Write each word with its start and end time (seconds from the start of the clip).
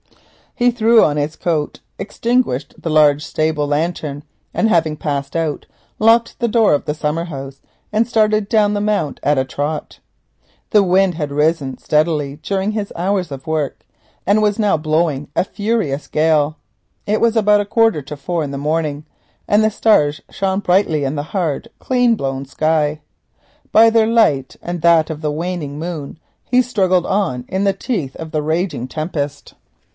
Harold 0.55 0.75
threw 0.77 1.03
on 1.03 1.15
his 1.17 1.35
coat, 1.35 1.79
extinguished 1.97 2.73
the 2.79 2.89
large 2.89 3.23
stable 3.23 3.67
lantern, 3.67 4.23
and 4.53 4.69
passing 4.99 5.39
out, 5.41 5.65
locked 5.99 6.37
the 6.39 6.47
door 6.47 6.73
of 6.73 6.85
the 6.85 6.93
summer 6.93 7.25
house 7.25 7.61
and 7.93 8.07
started 8.07 8.49
down 8.49 8.73
the 8.73 8.81
mount 8.81 9.19
at 9.23 9.37
a 9.37 9.45
trot. 9.45 9.99
The 10.71 10.83
wind 10.83 11.15
had 11.15 11.31
risen 11.31 11.77
steadily 11.77 12.37
during 12.41 12.71
his 12.71 12.91
hours 12.95 13.31
of 13.31 13.45
work, 13.47 13.85
and 14.25 14.41
was 14.41 14.57
now 14.59 14.75
blowing 14.75 15.29
a 15.35 15.43
furious 15.43 16.07
gale. 16.07 16.57
It 17.05 17.21
was 17.21 17.35
about 17.35 17.61
a 17.61 17.65
quarter 17.65 18.01
to 18.03 18.17
four 18.17 18.43
in 18.43 18.51
the 18.51 18.57
morning 18.57 19.05
and 19.47 19.63
the 19.63 19.71
stars 19.71 20.19
shone 20.31 20.59
brightly 20.59 21.03
in 21.03 21.15
the 21.15 21.23
hard 21.29 21.69
clean 21.79 22.15
blown 22.15 22.45
sky. 22.45 23.01
By 23.71 23.89
their 23.91 24.07
light 24.07 24.55
and 24.63 24.81
that 24.81 25.09
of 25.11 25.21
the 25.21 25.31
waning 25.31 25.77
moon 25.77 26.19
he 26.43 26.61
struggled 26.63 27.05
on 27.05 27.45
in 27.47 27.63
the 27.65 27.73
teeth 27.73 28.15
of 28.15 28.31
the 28.31 28.41
raging 28.43 28.87
tempest. 28.87 29.53